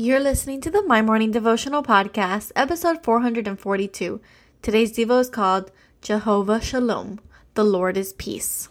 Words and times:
You're 0.00 0.20
listening 0.20 0.60
to 0.60 0.70
the 0.70 0.84
My 0.84 1.02
Morning 1.02 1.32
Devotional 1.32 1.82
Podcast, 1.82 2.52
episode 2.54 3.02
442. 3.02 4.20
Today's 4.62 4.92
Devo 4.96 5.20
is 5.20 5.28
called 5.28 5.72
Jehovah 6.02 6.60
Shalom, 6.60 7.18
the 7.54 7.64
Lord 7.64 7.96
is 7.96 8.12
Peace. 8.12 8.68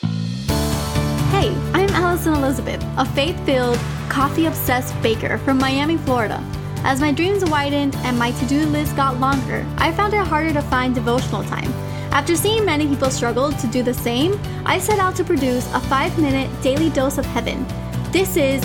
Hey, 0.00 1.52
I'm 1.74 1.90
Alison 1.90 2.32
Elizabeth, 2.32 2.82
a 2.96 3.04
faith 3.04 3.38
filled, 3.44 3.76
coffee 4.08 4.46
obsessed 4.46 4.98
baker 5.02 5.36
from 5.36 5.58
Miami, 5.58 5.98
Florida. 5.98 6.42
As 6.84 7.02
my 7.02 7.12
dreams 7.12 7.44
widened 7.44 7.94
and 7.96 8.18
my 8.18 8.30
to 8.30 8.46
do 8.46 8.64
list 8.64 8.96
got 8.96 9.20
longer, 9.20 9.62
I 9.76 9.92
found 9.92 10.14
it 10.14 10.26
harder 10.26 10.54
to 10.54 10.62
find 10.62 10.94
devotional 10.94 11.44
time. 11.44 11.70
After 12.12 12.34
seeing 12.34 12.64
many 12.64 12.86
people 12.86 13.10
struggle 13.10 13.52
to 13.52 13.66
do 13.66 13.82
the 13.82 13.92
same, 13.92 14.40
I 14.64 14.78
set 14.78 15.00
out 15.00 15.16
to 15.16 15.22
produce 15.24 15.70
a 15.74 15.80
five 15.80 16.18
minute 16.18 16.50
daily 16.62 16.88
dose 16.88 17.18
of 17.18 17.26
heaven. 17.26 17.66
This 18.10 18.38
is 18.38 18.64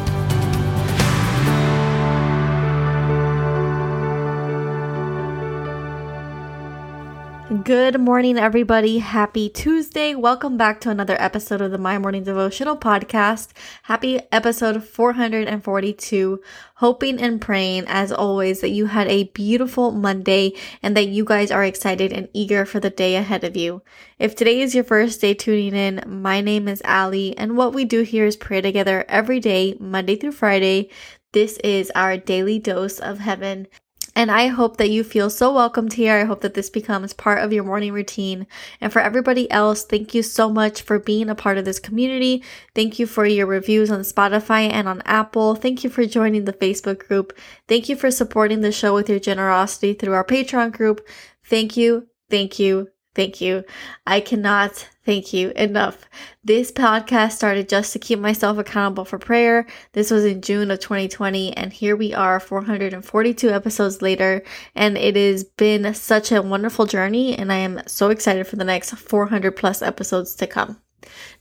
Good 7.51 7.99
morning, 7.99 8.37
everybody. 8.37 8.99
Happy 8.99 9.49
Tuesday. 9.49 10.15
Welcome 10.15 10.55
back 10.55 10.79
to 10.81 10.89
another 10.89 11.17
episode 11.19 11.59
of 11.59 11.71
the 11.71 11.77
My 11.77 11.97
Morning 11.97 12.23
Devotional 12.23 12.77
Podcast. 12.77 13.49
Happy 13.83 14.21
episode 14.31 14.85
442. 14.85 16.41
Hoping 16.75 17.19
and 17.19 17.41
praying, 17.41 17.83
as 17.87 18.09
always, 18.09 18.61
that 18.61 18.69
you 18.69 18.85
had 18.85 19.09
a 19.09 19.25
beautiful 19.25 19.91
Monday 19.91 20.53
and 20.81 20.95
that 20.95 21.09
you 21.09 21.25
guys 21.25 21.51
are 21.51 21.65
excited 21.65 22.13
and 22.13 22.29
eager 22.31 22.65
for 22.65 22.79
the 22.79 22.89
day 22.89 23.17
ahead 23.17 23.43
of 23.43 23.57
you. 23.57 23.81
If 24.17 24.33
today 24.33 24.61
is 24.61 24.73
your 24.73 24.85
first 24.85 25.19
day 25.19 25.33
tuning 25.33 25.75
in, 25.75 26.05
my 26.07 26.39
name 26.39 26.69
is 26.69 26.81
Ali, 26.85 27.37
and 27.37 27.57
what 27.57 27.73
we 27.73 27.83
do 27.83 28.03
here 28.03 28.25
is 28.25 28.37
pray 28.37 28.61
together 28.61 29.03
every 29.09 29.41
day, 29.41 29.75
Monday 29.77 30.15
through 30.15 30.31
Friday. 30.31 30.89
This 31.33 31.57
is 31.65 31.91
our 31.95 32.15
daily 32.15 32.59
dose 32.59 32.97
of 32.97 33.19
heaven. 33.19 33.67
And 34.15 34.29
I 34.29 34.47
hope 34.47 34.77
that 34.77 34.89
you 34.89 35.03
feel 35.03 35.29
so 35.29 35.53
welcomed 35.53 35.93
here. 35.93 36.17
I 36.17 36.25
hope 36.25 36.41
that 36.41 36.53
this 36.53 36.69
becomes 36.69 37.13
part 37.13 37.39
of 37.39 37.53
your 37.53 37.63
morning 37.63 37.93
routine. 37.93 38.45
And 38.81 38.91
for 38.91 38.99
everybody 38.99 39.49
else, 39.49 39.83
thank 39.85 40.13
you 40.13 40.21
so 40.21 40.49
much 40.49 40.81
for 40.81 40.99
being 40.99 41.29
a 41.29 41.35
part 41.35 41.57
of 41.57 41.65
this 41.65 41.79
community. 41.79 42.43
Thank 42.75 42.99
you 42.99 43.07
for 43.07 43.25
your 43.25 43.45
reviews 43.45 43.89
on 43.89 44.01
Spotify 44.01 44.69
and 44.71 44.87
on 44.87 45.01
Apple. 45.05 45.55
Thank 45.55 45.83
you 45.83 45.89
for 45.89 46.05
joining 46.05 46.45
the 46.45 46.53
Facebook 46.53 47.07
group. 47.07 47.37
Thank 47.67 47.87
you 47.87 47.95
for 47.95 48.11
supporting 48.11 48.61
the 48.61 48.71
show 48.71 48.93
with 48.93 49.09
your 49.09 49.19
generosity 49.19 49.93
through 49.93 50.13
our 50.13 50.25
Patreon 50.25 50.73
group. 50.73 51.07
Thank 51.45 51.77
you. 51.77 52.07
Thank 52.29 52.59
you. 52.59 52.89
Thank 53.13 53.41
you. 53.41 53.65
I 54.07 54.21
cannot 54.21 54.87
thank 55.05 55.33
you 55.33 55.49
enough. 55.57 56.05
This 56.45 56.71
podcast 56.71 57.33
started 57.33 57.67
just 57.67 57.91
to 57.91 57.99
keep 57.99 58.19
myself 58.19 58.57
accountable 58.57 59.03
for 59.03 59.19
prayer. 59.19 59.67
This 59.91 60.11
was 60.11 60.23
in 60.23 60.41
June 60.41 60.71
of 60.71 60.79
2020, 60.79 61.55
and 61.57 61.73
here 61.73 61.97
we 61.97 62.13
are 62.13 62.39
442 62.39 63.49
episodes 63.49 64.01
later, 64.01 64.43
and 64.75 64.97
it 64.97 65.17
has 65.17 65.43
been 65.43 65.93
such 65.93 66.31
a 66.31 66.41
wonderful 66.41 66.85
journey, 66.85 67.37
and 67.37 67.51
I 67.51 67.57
am 67.57 67.81
so 67.85 68.09
excited 68.09 68.47
for 68.47 68.55
the 68.55 68.63
next 68.63 68.91
400 68.91 69.57
plus 69.57 69.81
episodes 69.81 70.33
to 70.35 70.47
come. 70.47 70.81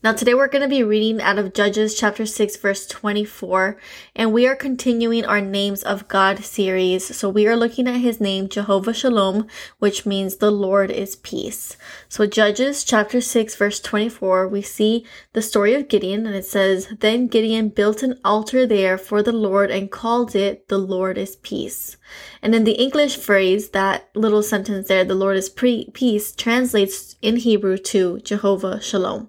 Now, 0.02 0.14
today 0.14 0.32
we're 0.32 0.48
going 0.48 0.62
to 0.62 0.68
be 0.68 0.82
reading 0.82 1.20
out 1.20 1.38
of 1.38 1.52
Judges 1.52 1.94
chapter 1.94 2.24
6, 2.24 2.56
verse 2.56 2.86
24, 2.86 3.76
and 4.16 4.32
we 4.32 4.46
are 4.46 4.56
continuing 4.56 5.26
our 5.26 5.42
Names 5.42 5.82
of 5.82 6.08
God 6.08 6.42
series. 6.42 7.14
So, 7.14 7.28
we 7.28 7.46
are 7.46 7.56
looking 7.56 7.86
at 7.86 8.00
his 8.00 8.18
name, 8.18 8.48
Jehovah 8.48 8.94
Shalom, 8.94 9.46
which 9.78 10.06
means 10.06 10.36
the 10.36 10.50
Lord 10.50 10.90
is 10.90 11.16
peace. 11.16 11.76
So, 12.08 12.26
Judges 12.26 12.82
chapter 12.82 13.20
6, 13.20 13.54
verse 13.56 13.78
24, 13.78 14.48
we 14.48 14.62
see 14.62 15.04
the 15.34 15.42
story 15.42 15.74
of 15.74 15.88
Gideon, 15.88 16.26
and 16.26 16.34
it 16.34 16.46
says, 16.46 16.88
Then 17.00 17.26
Gideon 17.26 17.68
built 17.68 18.02
an 18.02 18.18
altar 18.24 18.66
there 18.66 18.96
for 18.96 19.22
the 19.22 19.32
Lord 19.32 19.70
and 19.70 19.90
called 19.90 20.34
it, 20.34 20.68
The 20.68 20.78
Lord 20.78 21.18
is 21.18 21.36
Peace. 21.36 21.98
And 22.40 22.54
in 22.54 22.64
the 22.64 22.80
English 22.80 23.18
phrase, 23.18 23.68
that 23.70 24.08
little 24.14 24.42
sentence 24.42 24.88
there, 24.88 25.04
the 25.04 25.14
Lord 25.14 25.36
is 25.36 25.50
pre- 25.50 25.90
peace, 25.92 26.34
translates 26.34 27.16
in 27.20 27.36
Hebrew 27.36 27.76
to 27.76 28.20
Jehovah 28.20 28.80
Shalom. 28.80 29.28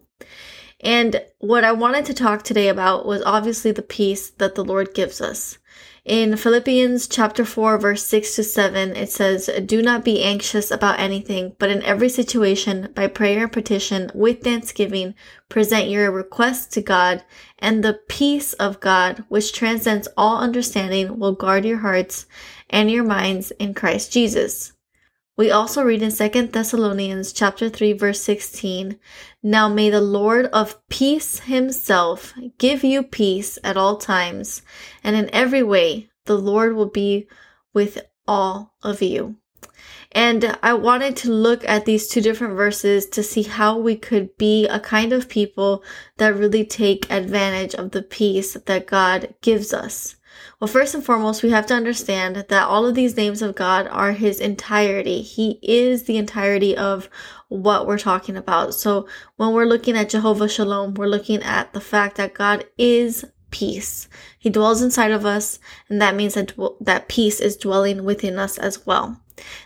And 0.79 1.23
what 1.37 1.63
I 1.63 1.71
wanted 1.71 2.05
to 2.05 2.13
talk 2.13 2.43
today 2.43 2.67
about 2.67 3.05
was 3.05 3.21
obviously 3.23 3.71
the 3.71 3.81
peace 3.81 4.29
that 4.31 4.55
the 4.55 4.63
Lord 4.63 4.93
gives 4.93 5.21
us. 5.21 5.57
In 6.03 6.35
Philippians 6.35 7.07
chapter 7.07 7.45
4 7.45 7.77
verse 7.77 8.03
6 8.03 8.35
to 8.35 8.43
7, 8.43 8.95
it 8.95 9.11
says, 9.11 9.47
Do 9.65 9.83
not 9.83 10.03
be 10.03 10.23
anxious 10.23 10.71
about 10.71 10.99
anything, 10.99 11.55
but 11.59 11.69
in 11.69 11.83
every 11.83 12.09
situation, 12.09 12.89
by 12.95 13.05
prayer 13.05 13.43
and 13.43 13.51
petition, 13.51 14.09
with 14.15 14.41
thanksgiving, 14.41 15.13
present 15.47 15.89
your 15.89 16.09
requests 16.09 16.65
to 16.73 16.81
God, 16.81 17.23
and 17.59 17.83
the 17.83 17.99
peace 18.09 18.53
of 18.53 18.79
God, 18.79 19.23
which 19.29 19.53
transcends 19.53 20.07
all 20.17 20.39
understanding, 20.39 21.19
will 21.19 21.33
guard 21.33 21.65
your 21.65 21.79
hearts 21.79 22.25
and 22.67 22.89
your 22.89 23.03
minds 23.03 23.51
in 23.51 23.75
Christ 23.75 24.11
Jesus. 24.11 24.73
We 25.41 25.49
also 25.49 25.81
read 25.81 26.03
in 26.03 26.11
2 26.11 26.49
Thessalonians 26.49 27.33
chapter 27.33 27.67
3 27.67 27.93
verse 27.93 28.21
16, 28.21 28.99
Now 29.41 29.67
may 29.67 29.89
the 29.89 29.99
Lord 29.99 30.45
of 30.53 30.87
peace 30.87 31.39
himself 31.39 32.35
give 32.59 32.83
you 32.83 33.01
peace 33.01 33.57
at 33.63 33.75
all 33.75 33.97
times, 33.97 34.61
and 35.03 35.15
in 35.15 35.33
every 35.33 35.63
way 35.63 36.11
the 36.25 36.37
Lord 36.37 36.75
will 36.75 36.91
be 36.91 37.27
with 37.73 38.05
all 38.27 38.75
of 38.83 39.01
you. 39.01 39.37
And 40.11 40.59
I 40.61 40.75
wanted 40.75 41.17
to 41.17 41.31
look 41.31 41.67
at 41.67 41.85
these 41.85 42.07
two 42.07 42.21
different 42.21 42.55
verses 42.55 43.07
to 43.07 43.23
see 43.23 43.41
how 43.41 43.79
we 43.79 43.95
could 43.95 44.37
be 44.37 44.67
a 44.67 44.79
kind 44.79 45.11
of 45.11 45.27
people 45.27 45.83
that 46.17 46.35
really 46.35 46.65
take 46.65 47.11
advantage 47.11 47.73
of 47.73 47.89
the 47.89 48.03
peace 48.03 48.53
that 48.53 48.85
God 48.85 49.33
gives 49.41 49.73
us. 49.73 50.17
Well, 50.59 50.67
first 50.67 50.93
and 50.93 51.03
foremost, 51.03 51.43
we 51.43 51.49
have 51.49 51.65
to 51.67 51.73
understand 51.73 52.35
that 52.35 52.67
all 52.67 52.85
of 52.85 52.95
these 52.95 53.17
names 53.17 53.41
of 53.41 53.55
God 53.55 53.87
are 53.87 54.11
His 54.11 54.39
entirety. 54.39 55.21
He 55.21 55.59
is 55.61 56.03
the 56.03 56.17
entirety 56.17 56.77
of 56.77 57.09
what 57.49 57.87
we're 57.87 57.97
talking 57.97 58.37
about. 58.37 58.73
So 58.73 59.07
when 59.37 59.51
we're 59.53 59.65
looking 59.65 59.97
at 59.97 60.09
Jehovah 60.09 60.47
Shalom, 60.47 60.93
we're 60.93 61.07
looking 61.07 61.41
at 61.43 61.73
the 61.73 61.81
fact 61.81 62.17
that 62.17 62.33
God 62.33 62.65
is 62.77 63.25
peace. 63.49 64.07
He 64.39 64.49
dwells 64.49 64.81
inside 64.81 65.11
of 65.11 65.25
us, 65.25 65.59
and 65.89 66.01
that 66.01 66.15
means 66.15 66.35
that, 66.35 66.53
that 66.79 67.09
peace 67.09 67.39
is 67.39 67.57
dwelling 67.57 68.03
within 68.03 68.39
us 68.39 68.57
as 68.57 68.85
well. 68.85 69.19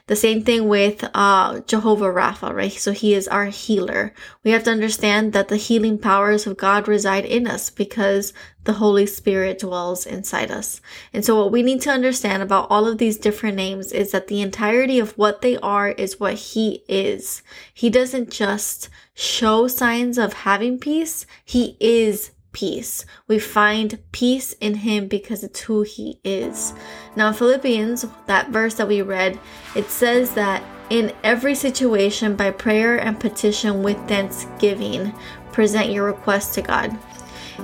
The 0.08 0.16
same 0.16 0.44
thing 0.44 0.68
with 0.68 1.04
uh, 1.14 1.62
Jehovah 1.62 2.14
Rapha, 2.14 2.54
right? 2.54 2.72
So 2.72 2.92
he 2.92 3.14
is 3.14 3.28
our 3.28 3.46
healer. 3.46 4.14
We 4.44 4.52
have 4.52 4.64
to 4.66 4.72
understand 4.72 5.34
that 5.34 5.48
the 5.48 5.58
healing 5.58 5.98
powers 5.98 6.46
of 6.46 6.58
God 6.58 6.88
reside 6.88 7.26
in 7.26 7.48
us 7.48 7.70
because 7.70 8.34
the 8.66 8.74
Holy 8.74 9.06
Spirit 9.06 9.60
dwells 9.60 10.06
inside 10.06 10.52
us. 10.52 10.82
And 11.14 11.24
so 11.24 11.36
what 11.36 11.52
we 11.52 11.64
need 11.64 11.82
to 11.82 11.92
understand 11.92 12.44
about 12.44 12.68
all 12.70 12.88
of 12.88 12.98
these 12.98 13.18
different 13.18 13.56
names 13.56 13.92
is 13.92 14.12
that 14.12 14.28
the 14.28 14.42
entirety 14.42 15.00
of 15.00 15.18
what 15.18 15.42
they 15.42 15.58
are 15.58 15.90
is 15.90 16.20
what 16.20 16.34
he 16.34 16.84
is. 16.88 17.44
He 17.74 17.90
doesn't 17.90 18.32
just 18.32 18.90
show 19.14 19.68
signs 19.68 20.18
of 20.18 20.34
having 20.34 20.78
peace. 20.78 21.26
He 21.44 21.78
is 21.80 22.32
peace. 22.56 23.06
We 23.28 23.38
find 23.38 24.00
peace 24.14 24.54
in 24.54 24.76
him 24.76 25.10
because 25.10 25.44
it's 25.44 25.60
who 25.60 25.82
he 25.82 26.22
is. 26.24 26.74
Now, 27.18 27.34
Philippians, 27.34 28.06
that 28.28 28.50
verse 28.50 28.76
that 28.76 28.88
we 28.88 29.02
read, 29.02 29.38
it 29.76 29.90
says 29.90 30.34
that 30.36 30.64
in 30.90 31.12
every 31.22 31.54
situation, 31.54 32.38
by 32.38 32.52
prayer 32.52 32.98
and 32.98 33.20
petition 33.20 33.84
with 33.84 33.98
thanksgiving, 34.08 35.14
present 35.52 35.92
your 35.92 36.06
request 36.06 36.54
to 36.54 36.62
God. 36.62 36.98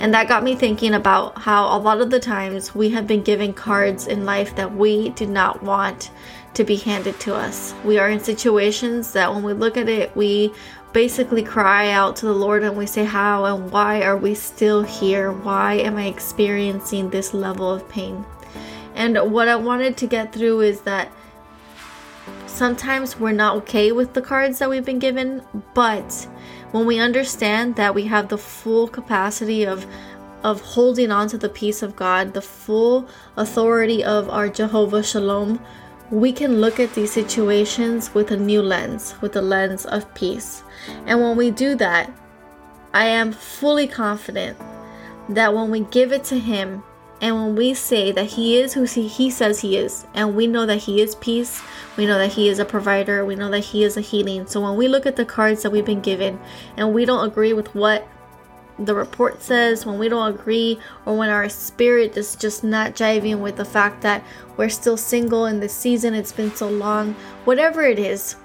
And 0.01 0.13
that 0.13 0.27
got 0.27 0.43
me 0.43 0.55
thinking 0.55 0.93
about 0.93 1.37
how 1.37 1.75
a 1.75 1.79
lot 1.79 2.01
of 2.01 2.09
the 2.09 2.19
times 2.19 2.75
we 2.75 2.89
have 2.89 3.07
been 3.07 3.23
given 3.23 3.53
cards 3.53 4.07
in 4.07 4.25
life 4.25 4.55
that 4.57 4.75
we 4.75 5.09
did 5.09 5.29
not 5.29 5.63
want 5.63 6.11
to 6.53 6.63
be 6.65 6.75
handed 6.75 7.17
to 7.21 7.33
us. 7.33 7.73
We 7.85 7.97
are 7.97 8.09
in 8.09 8.19
situations 8.19 9.13
that 9.13 9.33
when 9.33 9.43
we 9.43 9.53
look 9.53 9.77
at 9.77 9.87
it, 9.87 10.13
we 10.17 10.53
basically 10.93 11.43
cry 11.43 11.89
out 11.89 12.15
to 12.17 12.25
the 12.25 12.33
Lord 12.33 12.63
and 12.63 12.77
we 12.77 12.85
say, 12.85 13.03
How 13.03 13.45
and 13.45 13.71
why 13.71 14.01
are 14.01 14.17
we 14.17 14.35
still 14.35 14.83
here? 14.83 15.31
Why 15.31 15.75
am 15.75 15.97
I 15.97 16.05
experiencing 16.05 17.09
this 17.09 17.33
level 17.33 17.71
of 17.71 17.87
pain? 17.89 18.25
And 18.95 19.17
what 19.31 19.47
I 19.47 19.55
wanted 19.55 19.97
to 19.97 20.07
get 20.07 20.33
through 20.33 20.61
is 20.61 20.81
that 20.81 21.11
sometimes 22.45 23.19
we're 23.19 23.31
not 23.31 23.55
okay 23.57 23.91
with 23.91 24.13
the 24.13 24.21
cards 24.21 24.59
that 24.59 24.69
we've 24.69 24.85
been 24.85 24.99
given, 24.99 25.41
but 25.73 26.27
when 26.71 26.85
we 26.85 26.99
understand 26.99 27.75
that 27.75 27.95
we 27.95 28.03
have 28.03 28.29
the 28.29 28.37
full 28.37 28.87
capacity 28.87 29.65
of 29.65 29.85
of 30.43 30.59
holding 30.61 31.11
on 31.11 31.27
to 31.27 31.37
the 31.37 31.49
peace 31.49 31.83
of 31.83 31.95
God, 31.95 32.33
the 32.33 32.41
full 32.41 33.07
authority 33.37 34.03
of 34.03 34.27
our 34.27 34.49
Jehovah 34.49 35.03
Shalom, 35.03 35.63
we 36.11 36.33
can 36.33 36.59
look 36.59 36.79
at 36.79 36.93
these 36.93 37.11
situations 37.11 38.13
with 38.13 38.31
a 38.31 38.37
new 38.37 38.61
lens, 38.61 39.15
with 39.21 39.35
a 39.37 39.41
lens 39.41 39.85
of 39.85 40.13
peace. 40.13 40.61
And 41.05 41.21
when 41.21 41.37
we 41.37 41.51
do 41.51 41.75
that, 41.75 42.11
I 42.93 43.05
am 43.05 43.31
fully 43.31 43.87
confident 43.87 44.57
that 45.29 45.53
when 45.53 45.71
we 45.71 45.81
give 45.85 46.11
it 46.11 46.25
to 46.25 46.37
Him 46.37 46.83
and 47.21 47.35
when 47.35 47.55
we 47.55 47.73
say 47.73 48.11
that 48.11 48.25
He 48.25 48.57
is 48.59 48.73
who 48.73 48.83
He 48.83 49.29
says 49.29 49.61
He 49.61 49.77
is, 49.77 50.05
and 50.13 50.35
we 50.35 50.47
know 50.47 50.65
that 50.65 50.79
He 50.79 51.01
is 51.01 51.15
peace, 51.15 51.61
we 51.95 52.05
know 52.05 52.17
that 52.17 52.33
He 52.33 52.49
is 52.49 52.59
a 52.59 52.65
provider, 52.65 53.23
we 53.23 53.35
know 53.35 53.49
that 53.49 53.59
He 53.59 53.85
is 53.85 53.95
a 53.95 54.01
healing. 54.01 54.45
So 54.47 54.59
when 54.59 54.75
we 54.75 54.89
look 54.89 55.05
at 55.05 55.15
the 55.15 55.23
cards 55.23 55.63
that 55.63 55.71
we've 55.71 55.85
been 55.85 56.01
given 56.01 56.39
and 56.75 56.93
we 56.93 57.05
don't 57.05 57.25
agree 57.25 57.53
with 57.53 57.73
what 57.73 58.05
the 58.85 58.95
report 58.95 59.41
says, 59.41 59.85
when 59.85 59.99
we 59.99 60.09
don't 60.09 60.33
agree, 60.33 60.79
or 61.05 61.17
when 61.17 61.29
our 61.29 61.49
spirit 61.49 62.17
is 62.17 62.35
just 62.35 62.63
not 62.63 62.95
jiving 62.95 63.39
with 63.39 63.55
the 63.55 63.65
fact 63.65 64.01
that 64.01 64.23
we're 64.57 64.69
still 64.69 64.97
single 64.97 65.45
in 65.45 65.59
this 65.59 65.73
season, 65.73 66.13
it's 66.13 66.31
been 66.31 66.53
so 66.55 66.69
long, 66.69 67.13
whatever 67.45 67.81
it 67.83 67.99
is, 67.99 68.35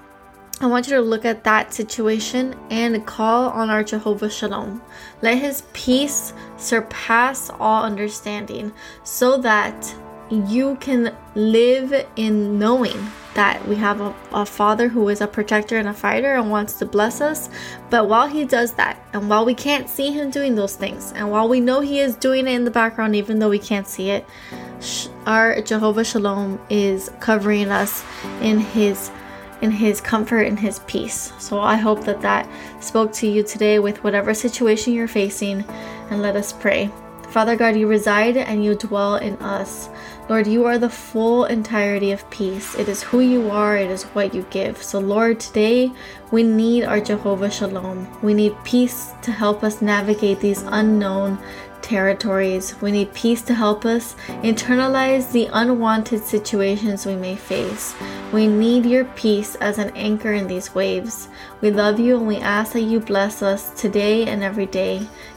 I 0.58 0.66
want 0.66 0.88
you 0.88 0.94
to 0.94 1.02
look 1.02 1.26
at 1.26 1.44
that 1.44 1.74
situation 1.74 2.56
and 2.70 3.06
call 3.06 3.50
on 3.50 3.68
our 3.68 3.84
Jehovah 3.84 4.30
Shalom. 4.30 4.80
Let 5.20 5.36
his 5.36 5.64
peace 5.74 6.32
surpass 6.56 7.50
all 7.50 7.84
understanding 7.84 8.72
so 9.04 9.36
that 9.38 9.94
you 10.30 10.76
can 10.76 11.14
live 11.34 12.06
in 12.16 12.58
knowing 12.58 12.98
that 13.36 13.66
we 13.68 13.76
have 13.76 14.00
a, 14.00 14.14
a, 14.32 14.46
father 14.46 14.88
who 14.88 15.08
is 15.10 15.20
a 15.20 15.26
protector 15.26 15.76
and 15.76 15.88
a 15.88 15.92
fighter 15.92 16.34
and 16.34 16.50
wants 16.50 16.72
to 16.78 16.86
bless 16.86 17.20
us. 17.20 17.50
But 17.90 18.08
while 18.08 18.26
he 18.26 18.44
does 18.44 18.72
that, 18.72 18.98
and 19.12 19.28
while 19.28 19.44
we 19.44 19.54
can't 19.54 19.88
see 19.88 20.10
him 20.10 20.30
doing 20.30 20.54
those 20.54 20.74
things, 20.74 21.12
and 21.12 21.30
while 21.30 21.48
we 21.48 21.60
know 21.60 21.80
he 21.80 22.00
is 22.00 22.16
doing 22.16 22.48
it 22.48 22.52
in 22.52 22.64
the 22.64 22.70
background, 22.70 23.14
even 23.14 23.38
though 23.38 23.50
we 23.50 23.58
can't 23.58 23.86
see 23.86 24.10
it, 24.10 24.26
our 25.26 25.60
Jehovah 25.60 26.04
Shalom 26.04 26.58
is 26.70 27.10
covering 27.20 27.70
us 27.70 28.04
in 28.40 28.58
his 28.58 29.10
in 29.62 29.70
his 29.70 30.00
comfort 30.00 30.42
and 30.42 30.58
his 30.58 30.80
peace. 30.80 31.32
So 31.38 31.60
I 31.60 31.76
hope 31.76 32.04
that 32.04 32.20
that 32.20 32.46
spoke 32.80 33.12
to 33.14 33.26
you 33.26 33.42
today 33.42 33.78
with 33.78 34.04
whatever 34.04 34.34
situation 34.34 34.92
you're 34.92 35.08
facing 35.08 35.64
and 36.10 36.20
let 36.20 36.36
us 36.36 36.52
pray. 36.52 36.90
Father 37.36 37.54
God, 37.54 37.76
you 37.76 37.86
reside 37.86 38.38
and 38.38 38.64
you 38.64 38.74
dwell 38.74 39.16
in 39.16 39.34
us. 39.42 39.90
Lord, 40.30 40.46
you 40.46 40.64
are 40.64 40.78
the 40.78 40.88
full 40.88 41.44
entirety 41.44 42.10
of 42.10 42.30
peace. 42.30 42.74
It 42.76 42.88
is 42.88 43.02
who 43.02 43.20
you 43.20 43.50
are, 43.50 43.76
it 43.76 43.90
is 43.90 44.04
what 44.04 44.34
you 44.34 44.46
give. 44.48 44.82
So, 44.82 45.00
Lord, 45.00 45.38
today 45.38 45.92
we 46.30 46.42
need 46.42 46.84
our 46.84 46.98
Jehovah 46.98 47.50
Shalom. 47.50 48.08
We 48.22 48.32
need 48.32 48.56
peace 48.64 49.12
to 49.20 49.32
help 49.32 49.62
us 49.62 49.82
navigate 49.82 50.40
these 50.40 50.62
unknown 50.62 51.38
territories. 51.82 52.74
We 52.80 52.90
need 52.90 53.12
peace 53.12 53.42
to 53.42 53.54
help 53.54 53.84
us 53.84 54.16
internalize 54.42 55.30
the 55.30 55.48
unwanted 55.52 56.24
situations 56.24 57.04
we 57.04 57.16
may 57.16 57.36
face. 57.36 57.94
We 58.32 58.46
need 58.48 58.86
your 58.86 59.04
peace 59.04 59.54
as 59.56 59.78
an 59.78 59.90
anchor 59.94 60.32
in 60.32 60.48
these 60.48 60.74
waves. 60.74 61.28
We 61.60 61.70
love 61.70 62.00
you 62.00 62.16
and 62.16 62.26
we 62.26 62.38
ask 62.38 62.72
that 62.72 62.80
you 62.80 62.98
bless 62.98 63.42
us 63.42 63.78
today 63.80 64.26
and 64.26 64.42
every 64.42 64.66
day. 64.66 65.06